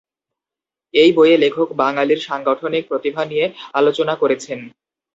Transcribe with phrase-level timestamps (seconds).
[0.93, 3.45] এ বইয়ে লেখক বাঙালির সাংগঠনিক প্রতিভা নিয়ে
[3.73, 4.59] আলোচনা করেছেন।